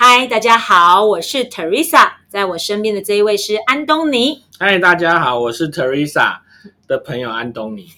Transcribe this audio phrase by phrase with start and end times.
[0.00, 4.44] 嗨，大家好，我是 Teresa，在我身边的这一位是安东尼。
[4.56, 6.36] 嗨，大家好，我是 Teresa
[6.86, 7.88] 的朋友安东尼。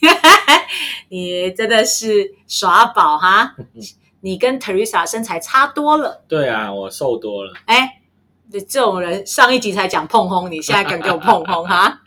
[1.11, 3.55] 你真的是耍宝哈！
[4.23, 6.25] 你跟 Teresa 身材差多了。
[6.27, 7.53] 对啊，我瘦多了。
[7.67, 8.01] 哎，
[8.51, 12.01] 这种人上一集才讲碰轰，你现在敢给我碰轰哈？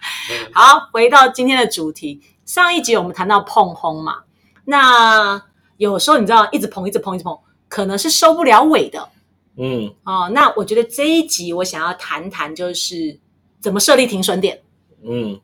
[0.54, 4.24] 好，回到今天的主题，上一集我们谈到碰轰嘛，
[4.66, 5.40] 那
[5.78, 7.38] 有时候你知道，一直碰，一直碰，一直碰，
[7.70, 9.10] 可能是收不了尾的。
[9.56, 13.20] 嗯，哦，那我觉得这一集我想要谈谈，就是
[13.60, 14.62] 怎么设立停损点。
[15.04, 15.40] 嗯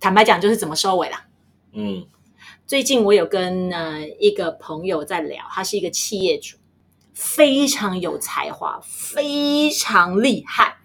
[0.00, 1.26] 坦白讲，就是怎么收尾啦。
[1.72, 2.06] 嗯
[2.66, 6.56] 最近我有跟呃一个朋友在聊，他是一个企业主，
[7.14, 10.76] 非常有才华，非常厉害。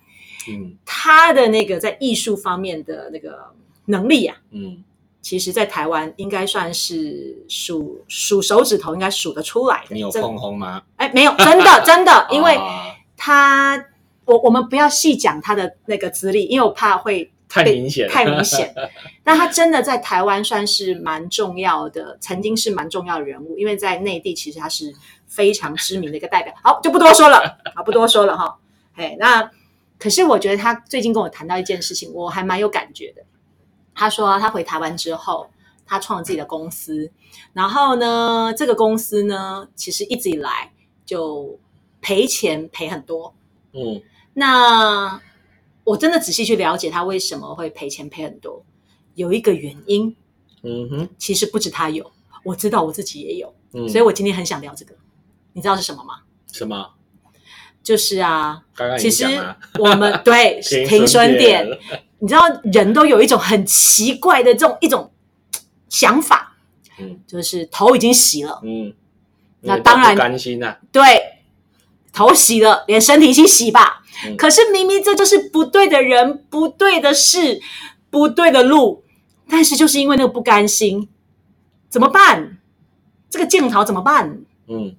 [0.48, 3.54] 嗯他的那个在艺术方面的那个
[3.86, 4.84] 能力啊，嗯
[5.24, 9.96] 其实在台湾应该算是数数手指头应该数得出来的。
[9.96, 10.84] 你有真碰红吗？
[10.98, 13.86] 哎，没有，真的真的， 因为啊他
[14.26, 18.76] 我我们不要细讲他的那个资历，因为我怕会太明显，太明显。
[19.24, 24.94] 但他真的在台湾算是蛮重要的，曾经是蛮重要的人物，因为在内地其实他是
[25.26, 26.54] 非常知名的一个代表。
[26.62, 28.58] 好，就不多说了，好，不多说了哈。
[28.96, 29.50] 哎，那
[29.98, 33.24] 可是我觉得他最近跟我谈到一件事情，我还蛮有感觉的。
[33.96, 35.50] 他说他回台湾之后，
[35.86, 37.12] 他创了自己的公司，
[37.54, 40.72] 然后呢，这个公司呢，其实一直以来
[41.06, 41.60] 就
[42.02, 43.34] 赔钱赔很多。
[43.74, 44.02] 嗯
[44.36, 45.22] 那
[45.84, 48.66] 我真的仔细去了解他为什么会赔钱赔很多，
[49.16, 50.16] 有一个原因，
[50.64, 52.12] 嗯哼其实不止他有，
[52.44, 54.96] 我知道我自己也有，嗯，所以我今天很想聊这个。
[55.54, 56.22] 你知道是什么吗？
[56.52, 56.94] 什么？
[57.84, 59.26] 就是啊，刚刚其实
[59.78, 61.68] 我们对 停损点，
[62.24, 65.12] 你知道人都有一种很奇怪的这种一种
[65.90, 66.56] 想法，
[66.98, 68.94] 嗯就是头已经洗了，嗯，
[69.60, 71.04] 那当然不甘心呐，对，
[72.14, 74.00] 头洗了，连身体一起洗吧。
[74.26, 77.60] 嗯可是明明这就是不对的人、不对的事、
[78.10, 79.04] 不对的路，
[79.50, 81.10] 但是就是因为那个不甘心，
[81.90, 82.58] 怎么办？
[83.30, 84.40] 这个剑桃怎么办？
[84.68, 84.96] 嗯，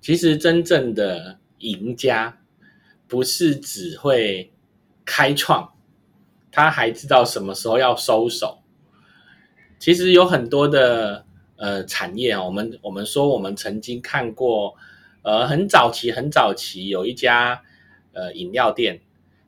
[0.00, 2.38] 其实真正的赢家
[3.06, 4.50] 不是只会
[5.04, 5.73] 开创，
[6.54, 8.60] 他还知道什么时候要收手。
[9.80, 11.26] 其实有很多的
[11.56, 14.76] 呃产业啊，我们我们说我们曾经看过，
[15.22, 17.60] 呃，很早期很早期有一家
[18.12, 19.00] 呃饮料店，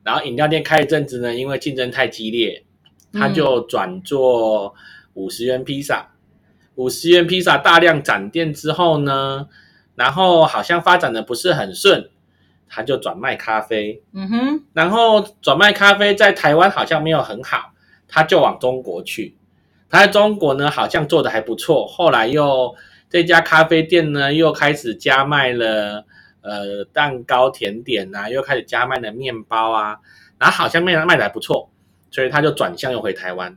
[0.03, 2.65] 然后饮料店开一阵子呢，因为竞争太激烈，
[3.13, 4.75] 他就转做
[5.15, 6.11] 五十元披萨。
[6.75, 9.49] 五十元披萨大量展店之后呢，
[9.95, 12.11] 然后好像发展的不是很顺，
[12.69, 17.73] 他就转卖咖啡，嗯哼，然后转卖咖啡在台湾好像没有很好，
[18.09, 19.37] 他就往中国去。
[19.89, 22.75] 他在中国呢好像做的还不错，后来又
[23.09, 26.05] 这家咖啡店呢又开始加卖了
[26.41, 29.99] 呃蛋糕甜点啊，又开始加卖了面包啊，
[30.39, 31.71] 然后好像卖卖的还不错，
[32.11, 33.57] 所以他就转向又回台湾。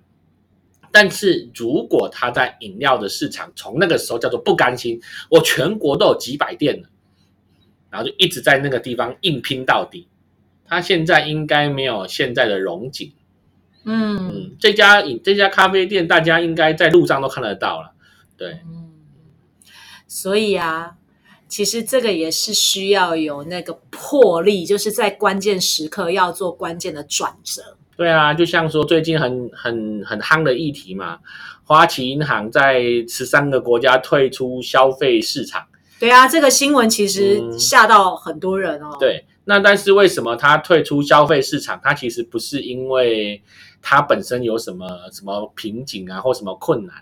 [0.91, 4.99] 但是如果他在饮料的市场从那个时候叫做不甘心，
[5.29, 6.89] 我全国都有几百店了，
[7.89, 10.07] 然后就一直在那个地方硬拼到底。
[10.67, 13.11] 他现在应该没有现在的荣景。
[13.85, 17.93] 嗯嗯，这家饮这家咖啡店，大家应该在路上都看得到了。
[18.37, 18.91] 对，嗯，
[20.05, 20.97] 所以啊，
[21.47, 27.77] 其实这个也是需要有那个魄力，就是在关键时刻要做关键的转折。
[27.95, 31.19] 对啊，就像说最近很很很夯的议题嘛，
[31.63, 35.65] 花旗银行在十三个国家退出消费市场。
[35.99, 41.79] 对啊，这个新闻其实嗯吓到很多人哦。，对，那但是为什么它退出消费市场？
[41.83, 43.41] 它其实不是因为
[43.81, 46.95] 它本身有什么什么瓶颈啊，或什么困难，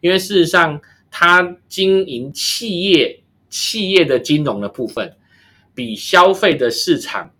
[0.00, 5.16] 因为事实上它经营企业企业的金融的部分，
[5.74, 7.30] 比消费的市场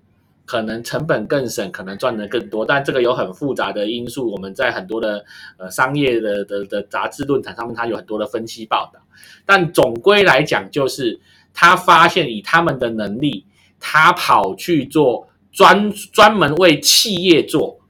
[0.52, 5.24] 可能成本更省，可能赚的更多，但这个有很复杂的因素，我们在很多的
[5.56, 9.00] 呃商业的的的杂志论坛上面，它有很多的分析报道。
[9.46, 11.18] 但总归来讲，就是
[11.54, 13.46] 他发现以他们的能力，
[13.80, 17.80] 他跑去做专专门为企业做，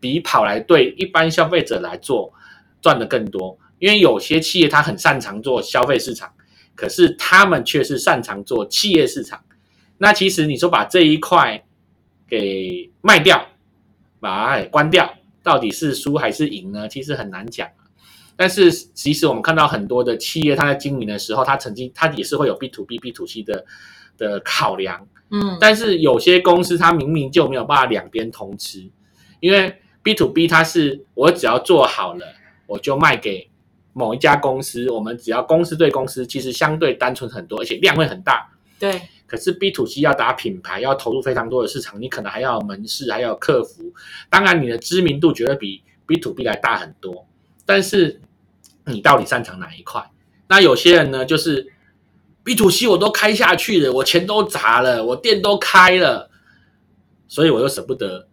[0.00, 2.32] 比跑来对一般消费者来做
[2.82, 3.56] 赚的更多。
[3.78, 6.32] 因为有些企业他很擅长做消费市场，
[6.74, 9.40] 可是他们却是擅长做企业市场。
[9.98, 11.62] 那其实你说把这一块
[12.30, 13.44] 给卖掉，
[14.20, 15.12] 把它给关掉，
[15.42, 16.88] 到底是输还是赢呢？
[16.88, 17.68] 其实很难讲。
[18.36, 23.66] 但是其实我们看到很多的企业，它在经营的时候，它曾经它也是会有 B to B、B to C 的
[24.16, 25.06] 的考量。
[25.30, 28.88] 嗯，但是有些公司它明明就没有办法两边通吃，
[29.40, 32.24] 因为 B to B 它是我只要做好了，
[32.66, 33.50] 我就卖给
[33.92, 38.50] 某一家公司，我们只要公司对公司，其实相对单纯很多，而且量会很大。
[38.78, 43.92] 对，可是 B to C 要打品牌，要投入非常多的市场，你可能还要有门市，还要客服，
[44.28, 47.28] 当然你的知名度绝对比 B to B 来大很多，
[47.64, 48.20] 但是。
[48.86, 50.02] 你到底擅长哪一块？
[50.48, 51.70] 那有些人呢，就是
[52.42, 56.28] B to C 我都开下去了，我钱都砸了，我店都开了，
[57.28, 58.26] 所以我又舍不得，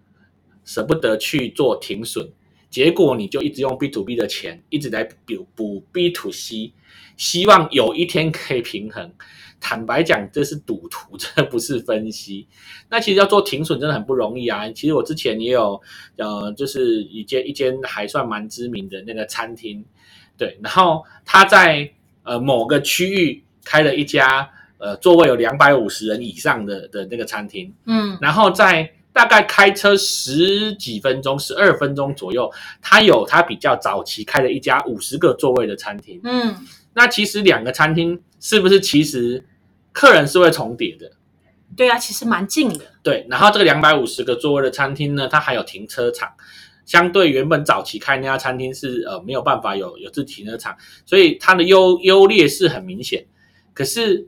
[0.63, 2.31] 舍不得去做停损，
[2.71, 6.73] 结果你就一直用 B to B 的钱，一直在补补 B to C，
[7.17, 9.13] 希望有一天可以平衡。
[9.59, 12.47] 坦白讲，这是赌徒， 这不是分析。
[12.89, 14.69] 那其实要做停损真的很不容易啊。
[14.71, 15.81] 其实我之前也有，
[16.17, 19.83] 呃，就是一间一间还算蛮知名的那个餐厅。
[20.37, 21.89] 对，然后他在
[22.23, 32.51] 呃某个区域开了一家呃座位有两百五十人以上的的那个餐厅，嗯，然后在大概开车十几分钟、十二分钟左右，
[32.83, 36.55] 他有他比较早期开了一家五十个座位的餐厅，嗯，
[36.97, 39.45] 那其实两个餐厅是不是其实
[39.91, 41.11] 客人是会重叠的？
[41.75, 42.85] 对啊，其实蛮近的。
[43.03, 46.33] 对，然后这个两百五十个座位的餐厅呢，它还有停车场。
[46.87, 53.27] 相对原本早期开那家餐厅是呃没有办法有有自停车场，所以它的优优劣势很明显。
[53.75, 54.27] 可是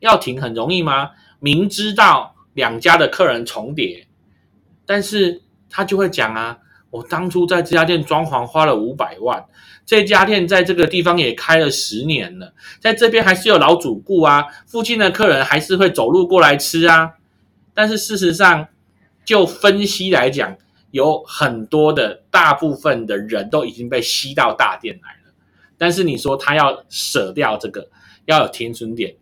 [0.00, 1.12] 要停很容易吗？
[1.38, 4.06] 明知道两家的客人重叠，
[4.84, 5.40] 但是
[5.70, 6.58] 他就会讲啊，
[6.90, 9.44] 我当初在这家店装潢花了五百万，
[9.86, 17.14] 这家店在这个地方也开了十年了，在这边还是有老主顾啊，附近的客人还是会走路过来吃啊。
[17.72, 18.68] 但是事实上，
[19.24, 20.56] 就分析来讲。
[20.92, 25.32] 有很多的大部分的人都已经被吸到大店来了，
[25.78, 27.88] 但是你说他要舍掉这个，
[28.24, 29.14] 要有停损点，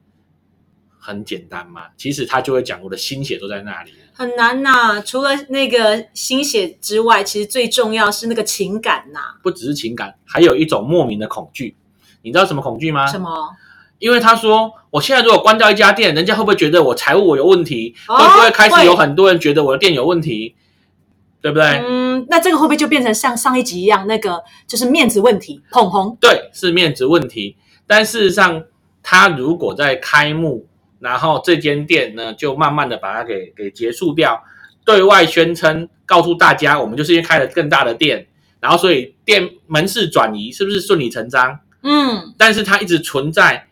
[0.99, 1.89] 很简单嘛？
[1.99, 3.93] 其实他就会讲，我的心血都在那里。
[4.19, 9.21] 很难呐，除了那个心血之外，其实最重要是那个情感呐。
[9.45, 11.77] 不只是情感，还有一种莫名的恐惧。
[12.23, 13.07] 你知道什么恐惧吗？
[13.07, 13.31] 什么？
[14.01, 17.95] 因为他说，我现在如果关掉一家店，人家会不会觉得我财务我有问题？
[18.09, 20.57] 会不会开始有很多人觉得我的店有问题？
[21.41, 21.81] 对不对？
[21.89, 26.17] 嗯，那这个会不会就变成像上一集一样，那个就是面子问题，捧红？
[26.21, 27.57] 对，是面子问题。
[27.87, 28.65] 但事实上，
[29.01, 30.67] 他如果在开幕，
[31.01, 34.43] 然后这间店呢，就慢慢的把它给给结束掉，
[34.85, 38.27] 对外宣称，告诉大家，我们就是因为开了更大的店，
[38.61, 41.61] 然后所以店门市转移，是不是顺理成章？
[41.83, 43.67] 嗯，但是它一直存在，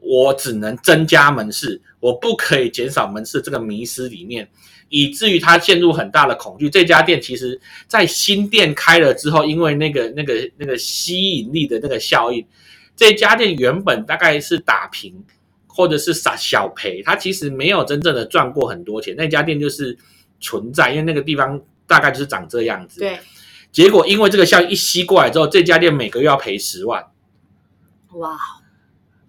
[0.00, 4.48] 我只能增加门市，我不可以减少门市这个迷失里面。
[4.88, 6.70] 以至于他陷入很大的恐惧。
[6.70, 12.46] 这家店其实，在新店开了之后，因为那个、那个、那个吸引力的那个效应，
[12.94, 15.24] 这家店原本大概是打平，
[15.76, 19.14] 或者是傻小赔，他其实没有真正的赚过很多钱。
[19.14, 19.94] 那家店就是
[20.40, 23.00] 存在，因为那个地方大概就是长这样子。
[23.00, 23.18] 对。
[23.70, 27.04] 结果因为这个效应一吸过来之后，这家店每个月要赔十万。
[28.14, 28.38] 哇。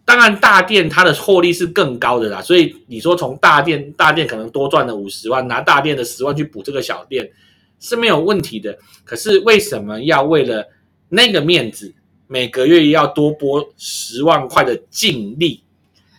[0.06, 7.30] 当然，大店它的获利是更高的啦，所以你说从大店大店可能多赚了五十万，拿大店的十万去补这个小店
[7.78, 8.78] 是没有问题的。
[9.04, 10.66] 可是为什么要为了
[11.10, 11.94] 那个面子，
[12.28, 15.62] 每个月要多拨十万块的净利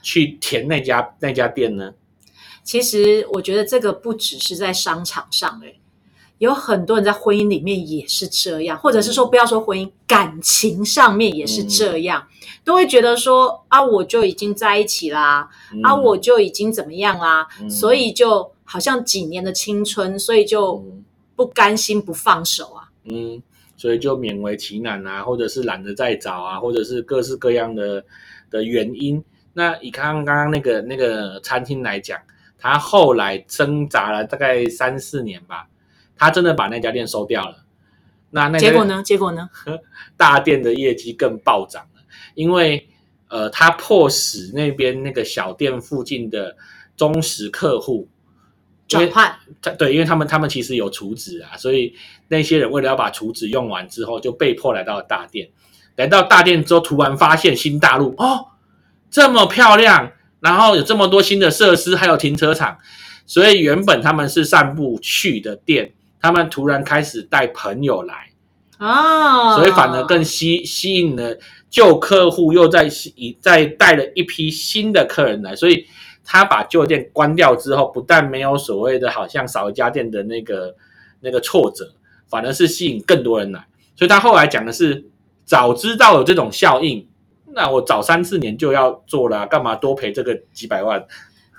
[0.02, 1.94] 去填那家那家店呢？
[2.62, 5.80] 其实我觉得这个不只是在商场上，诶
[6.36, 12.28] 有很多人在婚姻里面也是这样，或者是说不要说婚姻，感情上面也是这样，
[12.62, 15.48] 都会觉得说啊，我就已经在一起啦，
[15.82, 20.84] 啊，我就已经怎么样啦，所以就好像几年的青春，所以就
[21.34, 22.90] 不甘心不放手啊。
[23.04, 23.42] 嗯，
[23.76, 28.04] 所以就勉为其难啊，或者是懒得再找啊，或者是各式各样的
[28.50, 29.24] 的原因。
[29.58, 32.16] 那以刚刚刚那个那个餐厅来讲，
[32.56, 35.66] 他后来挣扎了大概三四年吧。
[36.16, 37.64] 他真的把那家店收掉了，
[38.30, 39.02] 那那结果呢？
[39.04, 39.50] 结果呢？
[40.16, 42.02] 大店的业绩更暴涨了，
[42.34, 42.88] 因为
[43.28, 46.56] 呃，他迫使那边那个小店附近的
[46.96, 48.08] 忠实客户
[48.86, 49.36] 转换。
[49.76, 51.94] 对，因为他们他们其实有厨子啊，所以
[52.28, 55.48] 那些人为了要把厨子用完之后，就被迫来到大店。
[55.96, 58.46] 来到大店之后，突然发现新大陆哦，
[59.10, 62.78] 这么漂亮，然后有这么多新的设施，还有停车场，
[63.26, 65.92] 所以原本他们是散步去的店。
[66.20, 68.30] 他们突然开始带朋友来
[68.78, 71.38] 哦，所以反而更吸吸引了
[71.70, 75.86] 旧客户，又在吸再带了一批新的客人来，所以
[76.24, 80.74] 他把旧店关掉之后，不但没有所谓的好像少一家店的那个
[81.20, 81.92] 那个挫折，
[82.28, 83.64] 反而是吸引更多人来。
[83.94, 85.04] 所以他后来讲的是，
[85.44, 87.07] 早知道有这种效应，
[87.52, 91.04] 那我早三四年就要做了，干嘛多赔这个几百万？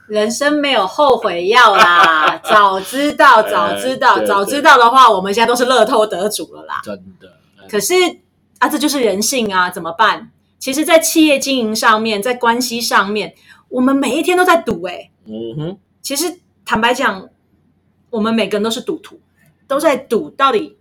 [0.07, 6.81] 人生没有后悔药啦， 早知道，早知道，早知道的话，我们现在都是乐透得主了啦。
[6.83, 7.37] 真的，
[7.69, 7.93] 可是
[8.57, 10.31] 啊，这就是人性啊，怎么办？
[10.57, 13.35] 其实，在企业经营上面，在关系上面，
[13.69, 15.11] 我们每一天都在赌、欸。
[15.25, 17.29] 嗯哼，其实坦白讲，
[18.09, 19.21] 我们每个人都是赌徒，
[19.67, 20.75] 都在赌到底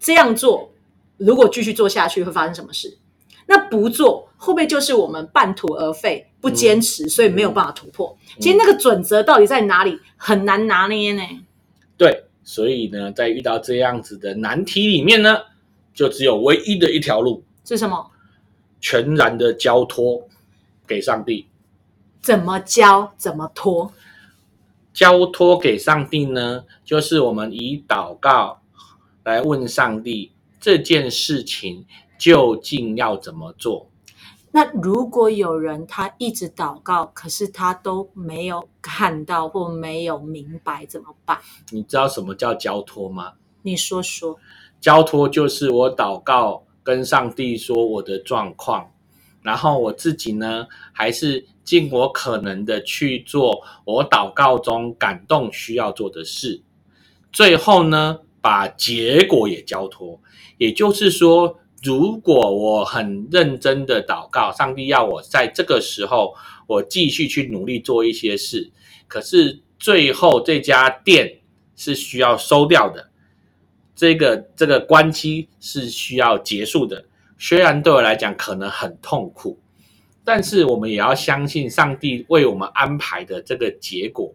[0.00, 0.72] 这样做，
[1.18, 2.98] 如果继续做下去会发生什么事？
[3.46, 8.16] 那不做会不会就是我们半途而废，不坚持，所以没有办法突破？
[8.38, 11.22] 其实那个准则到底在哪里，很难拿捏呢。
[11.96, 15.38] 对，所以呢，在遇到这样子的难题里面呢，
[15.94, 18.10] 就只有唯一的一条路，是什么？
[18.80, 20.28] 全然的交托
[20.86, 21.46] 给上帝。
[22.20, 23.12] 怎么交？
[23.16, 23.92] 怎么托？
[24.92, 28.60] 交托给上帝呢，就是我们以祷告
[29.24, 31.84] 来问上帝这件事情
[32.18, 33.90] 究竟要怎么做。
[34.52, 41.38] 那如果有人他一直祷告，可是他都没有看到或没有明白，怎么办？
[41.70, 43.34] 你知道什么叫交托吗？
[43.62, 44.38] 你说说。
[44.78, 48.92] 交托就是我祷告跟上帝说我的状况，
[49.42, 56.62] 然后我自己呢，还是尽我可能的去做我祷告中感动需要做的事，
[57.32, 60.20] 最后呢，把结果也交托。
[60.58, 66.34] 也就是说，如果我很认真的祷告，上帝要我在这个时候
[66.66, 68.72] 我继续去努力做一些事，
[69.06, 71.38] 可是最后这家店
[71.76, 73.10] 是需要收掉的。
[73.94, 77.04] 这个这个关期是需要结束的，
[77.38, 79.56] 虽然对我来讲可能很痛苦，
[80.24, 84.34] 但是我们也要相信上帝为我们安排的这个结果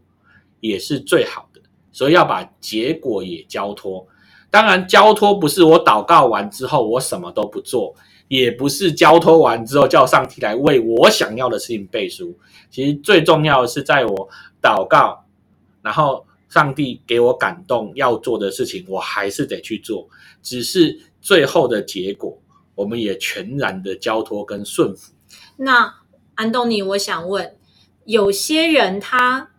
[0.61, 4.07] 也是最好的，所以要把结果也交托。
[4.51, 7.95] 当然，交托不是我祷告完之后我什么都不做，
[8.27, 12.37] 也不是交托完之后叫上帝来为我想要的事情背书。
[12.69, 14.29] 其实最重要的是，在我
[14.61, 15.25] 祷告，
[15.81, 16.27] 然后。
[16.51, 20.09] 上帝给我感动要做的事情，我还是得去做。
[20.41, 22.37] 只是最后的结果，
[22.75, 25.13] 我们也全然的交托跟顺服。
[25.55, 25.95] 那
[26.35, 27.55] 安东尼，我想问，
[28.03, 29.51] 有些人他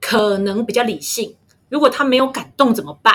[0.00, 1.36] 可能比较理性，
[1.68, 3.14] 如果他没有感动怎么办？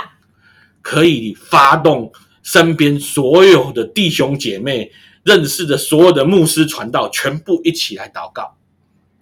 [0.86, 2.12] 可以发动
[2.44, 4.92] 身边所有的弟兄姐妹、
[5.24, 8.56] 认识的所有的牧师传道，全部一起来祷告。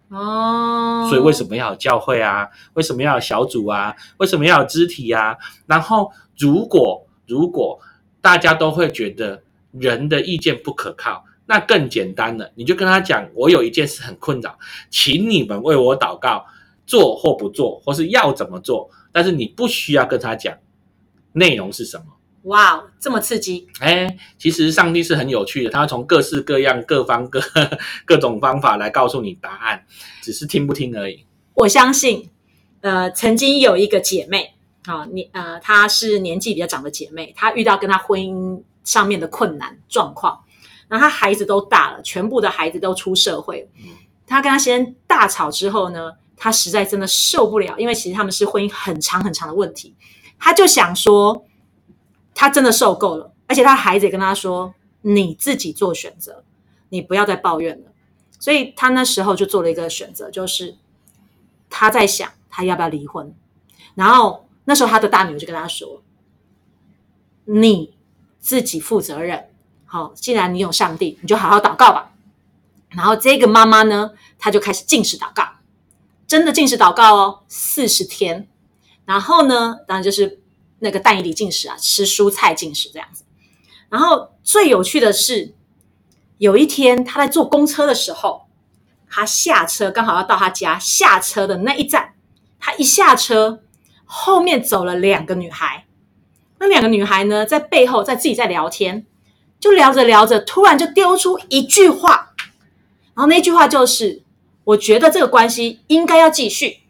[0.09, 2.49] 哦，所以为什么要有教会啊？
[2.73, 3.95] 为什么要有小组啊？
[4.17, 5.37] 为什么要有肢体啊？
[5.65, 7.79] 然后，如果如果
[8.19, 9.41] 大家都会觉得
[9.71, 16.45] 人的意见不可靠，那更简单了，你就跟他讲：我有一件事很困扰，请你们为我祷告，
[16.85, 18.89] 做或不做，或是要怎么做。
[19.13, 20.53] 但是你不需要跟他讲
[21.33, 22.05] 内容是什么。
[22.43, 23.67] 哇，这么刺激！
[23.79, 27.41] 哎，其实上帝是很有趣的，他从各式各样、各方各
[28.03, 29.85] 各种方法来告诉你答案，
[30.21, 31.25] 只是听不听而已。
[31.53, 32.29] 我相信，
[32.81, 40.43] 呃，曾经有一个姐妹啊，你呃，她是年纪比较长的姐妹，她遇到跟她婚姻上面的困难状况，
[40.89, 43.69] 然后她孩子都大了，全部的孩子都出社会，
[44.27, 49.95] 她跟她先生大吵之后呢，她实在真的受不了，因为其实他们是婚姻很长很长的问题，
[50.39, 51.45] 他就想说。
[52.35, 56.43] 他真的受够了，而且他孩子也跟他说：“你自己做选择，
[56.89, 57.91] 你不要再抱怨了。”
[58.39, 60.75] 所以他那时候就做了一个选择，就是
[61.69, 63.31] 他在想他要不要离婚。
[63.93, 66.01] 然后那时候他的大女儿就跟他说
[67.45, 67.93] ：“你
[68.39, 69.47] 自己负责任。
[69.85, 72.13] 好，既然你有上帝，你就好好祷告吧。”
[72.89, 75.47] 然后这个妈妈呢，她就开始进食祷告，
[76.25, 78.47] 真的进食祷告哦，四十天。
[79.05, 80.39] 然后呢，当然就是。
[80.79, 83.23] 那个蛋以里进食啊，吃蔬菜进食这样子。
[83.87, 85.55] 然后最有趣的是，
[86.39, 88.47] 有一天他在坐公车的时候，
[89.09, 92.15] 他下车刚好要到他家下车的那一站，
[92.59, 93.63] 他一下车，
[94.03, 95.85] 后面走了两个女孩。
[96.59, 99.05] 那两个女孩呢，在背后在自己在聊天，
[99.61, 102.33] 就聊着聊着，突然就丢出一句话，
[103.15, 104.21] 然后那句话就是
[104.65, 106.81] ：“我觉得这个关系应该要继续。”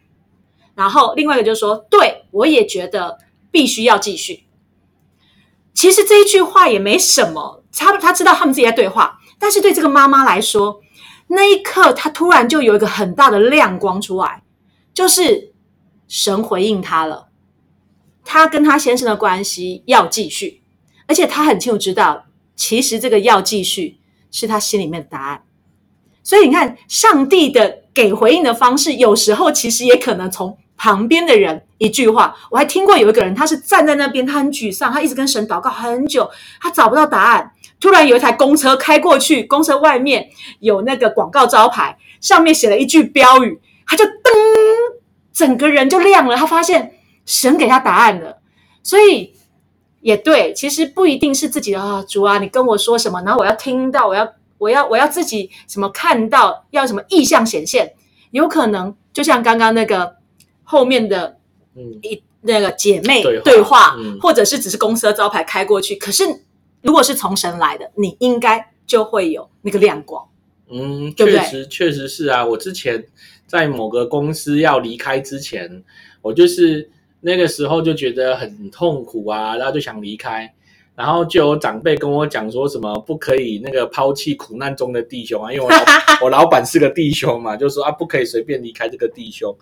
[0.74, 3.18] 然后另外一个就说：“对我也觉得。”
[3.54, 4.46] 必须要继续。
[5.72, 10.80] 其实这一句话也没什么，他他知道他们自己在对话，但是对这个妈妈来说，
[11.28, 14.42] 那一刻她突然就有一个很大的亮光出来，
[14.92, 15.52] 就是
[16.08, 17.28] 神回应她了，
[18.24, 20.64] 她跟她先生的关系要继续，
[21.06, 22.26] 而且她很清楚知道，
[22.56, 24.00] 其实这个要继续
[24.32, 25.44] 是她心里面的答案。
[26.24, 32.36] 所以你看，上帝的给回应的方式，有时候其实也可能从旁边的人一句话。
[32.50, 37.52] 我还听过有一个人，他是站在那边，他很沮丧，他一直跟神祷告很久，他找不到答案。
[37.80, 44.10] 突然有一台公车开过去，公车外面有那个广告招牌，上面写了一句标语，他就噔，
[45.32, 46.34] 整个人就亮了。
[46.34, 46.94] 他发现
[47.26, 48.38] 神给他答案了，
[48.82, 49.34] 所以
[50.00, 57.92] 也对，其实不一定是自己的啊，主啊，你跟我说什么，然后我要听到，我要我要我要自己什么看到，要什么意象显现，
[58.30, 60.16] 有可能就像刚刚那个
[60.64, 61.38] 后面的
[61.76, 66.24] 嗯，一那个姐妹对话对话，嗯或者是只是公司的招牌开过去，可是
[66.82, 70.26] 如果是从神来的，你应该就会有那个亮光。
[70.68, 72.44] 嗯，对对确实确实是啊。
[72.44, 73.06] 我之前
[73.46, 75.82] 在某个公司要离开之前，
[76.20, 76.90] 我就是
[77.20, 80.54] 那个时候就觉得很痛苦啊，然后就想离开，
[80.94, 85.84] 然后就有长辈跟我讲说什么不可以那个抛弃苦难中的弟兄啊，因为我老
[86.22, 89.56] 我老板是个弟兄嘛，就说啊不可以随便离开这个弟兄。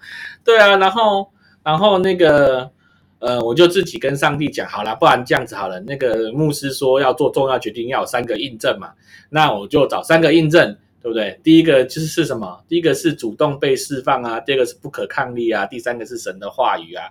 [0.45, 1.31] 对啊，然后
[1.62, 2.71] 然后那个。
[3.25, 5.79] 呃，我就自己跟上帝讲好了，不然这样子好了。
[5.83, 8.91] 那个牧师说要做重要决定，要有三个印证嘛，
[9.31, 11.39] 那我就找三个印证，对不对？
[11.41, 12.65] 第一个就是是什么？
[12.67, 17.05] 第一个是主动被释放啊，第二个是不可抗力啊，第三个是神的话语啊。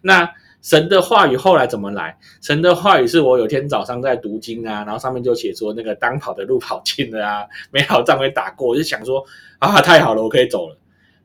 [0.00, 2.16] 那神的话语后来怎么来？
[2.42, 9.24] 神的话语是我有天早上在读经啊，然后上面就写说那个当跑的路跑尽了啊， 没好仗没打过，我就想说
[9.58, 10.76] 啊，太好了，我可以走了。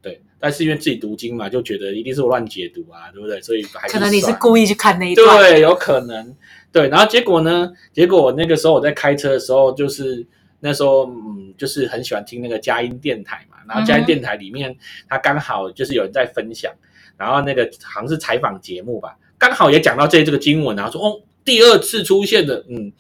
[0.02, 3.42] 对，但是因为自己读经嘛，就觉得一定是我乱解读啊，对不对？
[3.42, 6.36] 所以还可能你是故意去看那一段，对，有可能。
[6.72, 7.72] 对，然后结果呢？
[7.92, 10.26] 结果我那个时候我在开车的时候，就是
[10.60, 13.58] 那时候嗯，就是很喜欢听那个佳音电台嘛。
[13.68, 14.76] 然后佳音电台里面，
[15.08, 16.74] 它刚好就是有人在分享，
[17.16, 22.94] 然后那个好像是采访节目吧，刚好也讲到这这个经文，然后说哦，第二次出现的，嗯，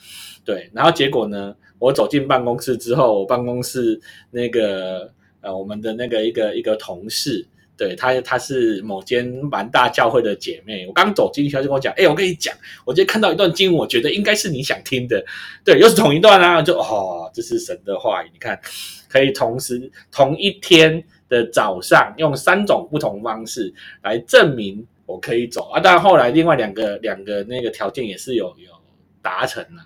[0.43, 0.69] 对。
[0.73, 3.97] 然后结果呢，我走进办公室之后，我办公室
[4.29, 5.09] 那个
[5.39, 7.47] 呃，我们的那个一个一个同事。
[7.77, 10.85] 对她，她是某间蛮大教会的姐妹。
[10.85, 12.53] 我刚走进去，她就跟我讲：“哎、我跟你讲，
[12.85, 15.23] 我今天看到一段经文，我觉得应该是你想听的。
[15.63, 18.29] 对，又是同一段啊，就哦，这是神的话语。
[18.33, 18.59] 你看，
[19.07, 25.79] 可以同时同一天的早上，用三种不同方式来证明我可以走啊。
[25.79, 28.71] 但后来另外两个两个那个条件也是有有
[29.21, 29.83] 达成了。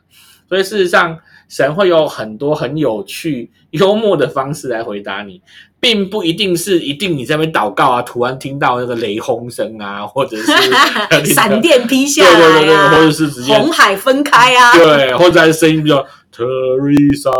[0.48, 5.42] 所以事实上，神会有很多很有趣、幽默的方式来回答你。
[5.80, 10.46] 并不一定是一定你在那边祷告啊，突然听到那个雷轰声啊， 或者是
[11.34, 17.32] 闪电劈下对对对对，来啊，或者是直接红海分开啊，对，或者是声音比较 Teresa 沙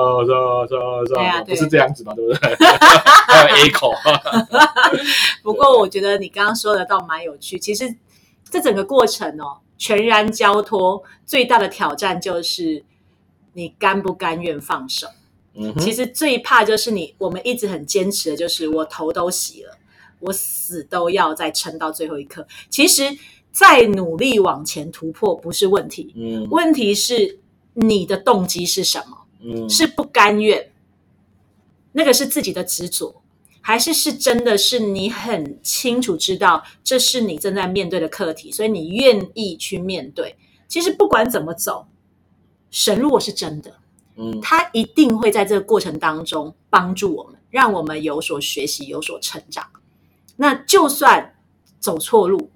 [0.68, 2.56] 沙对啊沙，不是这样子嘛，对不对？
[3.28, 3.92] 还有 echo，
[5.44, 7.60] 不过我觉得你刚刚说的倒蛮有趣。
[7.60, 7.94] 其实
[8.50, 12.84] 这整个过程哦，全然交托最大的挑战就是
[13.54, 15.08] 你甘不甘愿放手。
[15.58, 19.78] 嗯，其实最怕就是你，我们一直很坚持的就是我头都洗了，
[20.20, 22.48] 我死都要再撑到最后一刻。
[22.70, 23.04] 其实
[23.52, 27.40] 再努力往前突破不是问题，嗯问题是
[27.74, 29.18] 你的动机是什么？
[29.40, 30.72] 嗯是不甘愿，
[31.92, 33.22] 那个是自己的执着，
[33.62, 40.36] 还是是真的是你很清楚知道这是你正在面对的课题，所以你愿意去面对。
[40.68, 41.86] 其实不管怎么走，
[42.72, 43.76] 神如果是真的，
[44.18, 49.66] 嗯他一定会在这个过程当中帮助我们，让我们有所学习，有所成长。
[50.36, 51.36] 那就算
[51.80, 52.52] 走错路，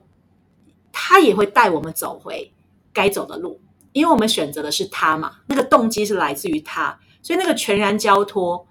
[0.91, 2.51] 他也会带我们走回
[2.91, 8.67] 该走的路，因为我们选择的是他嘛，那个动机是来自于他，所以那个全然交托，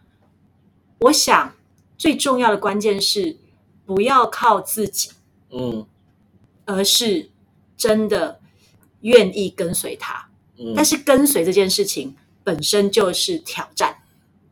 [1.01, 1.55] 我想
[1.97, 3.37] 最重要的关键是
[3.85, 5.11] 不要靠自己，
[5.51, 5.87] 嗯
[6.67, 7.31] 而是
[7.77, 8.41] 真的
[9.01, 10.29] 愿意跟随他。
[10.59, 12.15] 嗯，但是跟随这件事情
[12.51, 13.95] 本身就是挑战。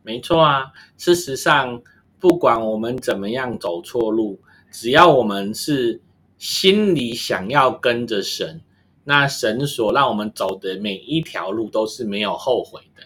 [0.03, 0.71] 没错啊。
[0.97, 1.81] 事实上，
[2.17, 4.39] 不管我们怎么样走错路，
[4.71, 5.99] 只要我们是
[6.37, 8.61] 心里想要跟着神，
[9.03, 13.03] 那神所让我们走的每一条路都是没有后悔的，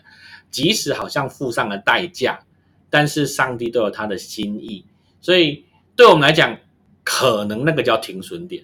[0.51, 2.45] 即使好像付上了代价，
[2.91, 4.86] 但是上帝都有他的心意，
[5.21, 6.56] 所以对我们来讲，
[7.03, 8.63] 可能那个叫停损点，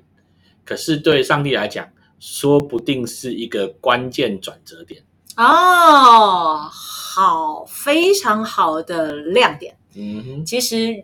[0.64, 1.90] 可是对上帝来讲，
[2.20, 5.02] 说不定是一个关键转折点。
[5.36, 9.78] 哦，好，非常好的亮点。
[9.96, 11.04] 嗯哼，其实，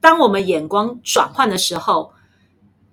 [0.00, 2.12] 当我们眼光转换的时候，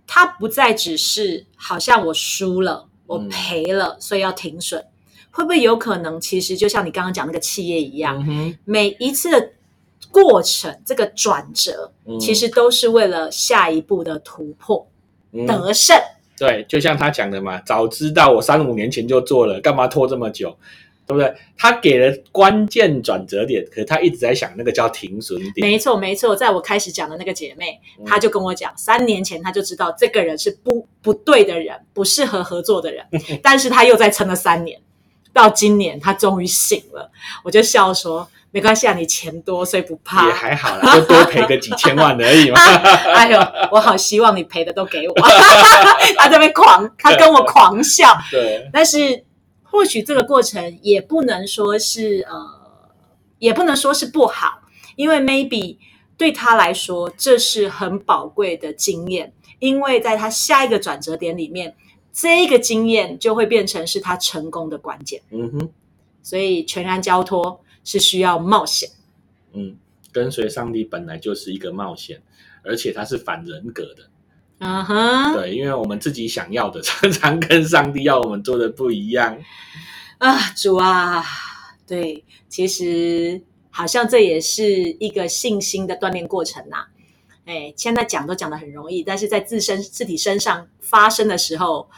[0.08, 4.86] 它不再只是好像我输了，我嗯赔了，所以要停损。
[5.32, 9.52] 会不会有可能，其实就像你刚刚讲那个企业一样，嗯，每一次的
[10.12, 14.88] 过程，这个转折，嗯其实都是为了下一步的突破、
[15.32, 15.98] 嗯得胜。
[16.42, 20.58] 对，就像他讲的嘛，早知道我三五年前就做了，干嘛拖这么久？
[21.06, 21.32] 对不对？
[21.56, 25.68] 他给了关键转折点，可是他一直在想那个叫停损点。
[25.68, 33.06] 没错，没错，在我开始讲的那个姐妹，嗯她就跟我讲，三年前她就知道这个人是不不对的人，不适合合作的人，
[33.44, 34.80] 但是她又再撑了三年，
[35.34, 37.12] 到今年他终于醒了，
[37.44, 40.34] 我就笑说，没关系啊，你钱多，所以不怕也。
[40.34, 42.60] 还好啦，就多赔个几千万而已嘛。
[43.16, 43.40] 哎呦，
[43.72, 45.16] 我好希望你赔的都给我。
[46.18, 49.24] 他这边狂，他跟我狂笑， 对，但是
[49.64, 52.36] 或许这个过程也不能说是呃，
[53.40, 54.60] 也不能说是不好，
[54.98, 55.78] 因为 maybe
[56.18, 61.76] 对他来说这是很宝贵的经验，因为在他下一个转折点里面，
[62.14, 65.22] 这一个经验就会变成是他成功的关键。
[65.30, 65.70] 嗯哼，
[66.22, 68.90] 所以全然交托是需要冒险。
[69.54, 69.76] 嗯，
[70.12, 72.22] 跟随上帝本来就是一个冒险，
[72.64, 74.10] 而且它是反人格的。
[74.60, 79.38] 嗯哼，对，因为我们自己想要的常常跟上帝要我们做的不一样。
[80.20, 81.24] 啊，主啊，
[81.88, 84.70] 对，其实好像这也是
[85.00, 86.86] 一个信心的锻炼过程呐、
[87.46, 91.90] 哎，现在讲都讲的很容易，但是在自身自己身上发生的时候，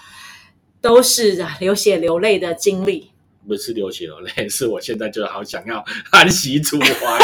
[0.82, 3.12] 都是流血流泪的经历。
[3.45, 7.19] 不是流血流泪， 是我现在就好想要安息主怀，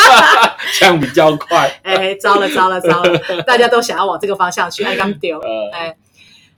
[0.78, 1.80] 这样比较快。
[1.82, 5.38] 哎，糟了糟了糟了，大家都想要往这个方向去，爱刚丢。
[5.40, 5.96] 呃，哎，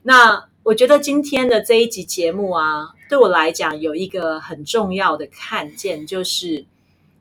[0.03, 6.67] 那我觉得今天的这一集节目啊，对我来讲有一个很重要的看见，就是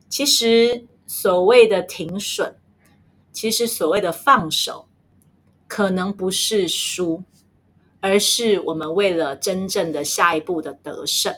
[0.09, 2.55] 其实所谓的停损，
[3.35, 4.87] 其实所谓的放手，
[5.67, 7.21] 可能不是输，
[7.99, 11.35] 而是我们为了真正的下一步的得胜，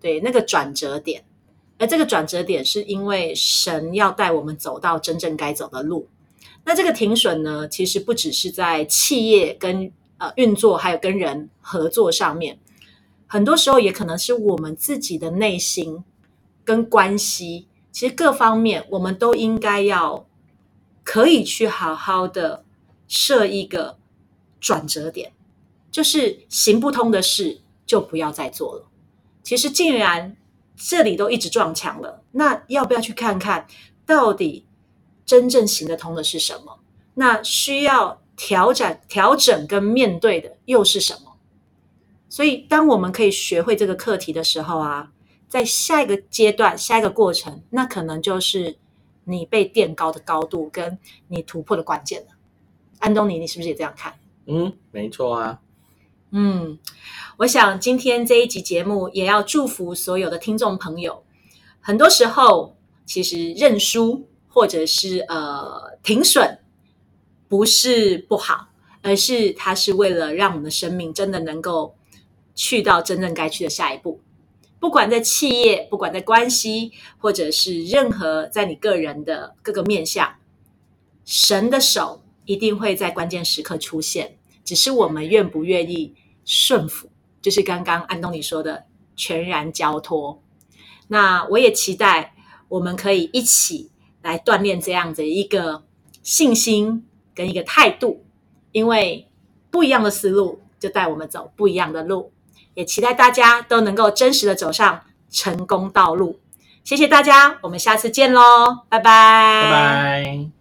[0.00, 1.24] 对那个转折点。
[1.78, 6.08] 而这个转折点是因为神要带我们走到真正该走的路。
[6.64, 12.58] 那这个停损呢，其实不只是在企业跟呃运作，还有跟人合作上面，
[13.28, 16.02] 很多时候也可能是我们自己的内心
[16.64, 20.26] 跟关系，其实各方面我们都应该要
[21.04, 22.64] 可以去好好的
[23.08, 23.98] 设一个
[24.60, 25.32] 转折点，
[25.90, 28.88] 就是行不通的事就不要再做了。
[29.42, 30.36] 其实既然
[30.76, 33.66] 这里都一直撞墙了，那要不要去看看
[34.06, 34.64] 到底
[35.26, 36.78] 真正行得通的是什么？
[37.14, 41.36] 那需要调整、调整跟面对的又是什么？
[42.28, 45.12] 所以，当我们可以学会这个课题的时候啊，
[45.48, 48.78] 在下一个阶段、下一个过程，那可能就是
[49.24, 52.28] 你被垫高的高度跟你突破的关键了。
[52.98, 54.14] 安东尼，你是不是也这样看？
[54.46, 55.60] 嗯，没错啊。
[56.30, 56.78] 嗯，
[57.38, 61.22] 我想今天这一集节目也要祝福所有的听众朋友。
[61.80, 66.58] 很多时候，其实认输或者是呃停损，
[67.48, 68.68] 不是不好，
[69.02, 71.94] 而是它是为了让我们的生命真的能够
[72.54, 74.20] 去到真正该去的下一步。
[74.82, 80.34] 不管在企业，不管在关系，或者是任何在你个人的各个面向，
[81.24, 87.08] 神的手一定会在关键时刻出现，只是我们愿不愿意顺服，
[87.40, 90.42] 就是刚刚安东尼说的全然交托。
[91.06, 92.34] 那我也期待
[92.66, 93.88] 我们可以一起
[94.20, 95.84] 来锻炼这样的一个
[96.24, 98.24] 信心跟一个态度，
[98.72, 99.28] 因为
[99.70, 102.32] 不一样的思路就带我们走不一样的路。
[102.74, 106.40] 也期待大家都能够真实的走上成功道路。
[106.84, 110.52] 谢谢大家，我们下次见喽，拜拜，拜拜。